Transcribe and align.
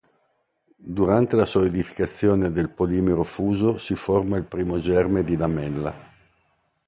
Durante 0.91 1.35
la 1.37 1.45
solidificazione 1.45 2.49
del 2.49 2.71
polimero 2.71 3.21
fuso 3.23 3.77
si 3.77 3.93
forma 3.93 4.35
il 4.35 4.45
primo 4.45 4.79
germe 4.79 5.23
di 5.23 5.37
lamella. 5.37 5.93